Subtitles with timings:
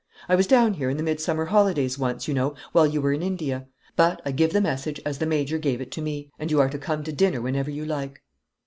[0.27, 3.21] I was down here in the midsummer holidays once, you know, while you were in
[3.21, 3.67] India.
[3.95, 6.71] But I give the message as the Major gave it to me; and you are
[6.71, 8.19] to come to dinner whenever you like."